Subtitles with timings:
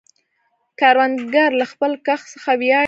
[0.79, 2.79] کروندګر له خپل کښت څخه ویاړي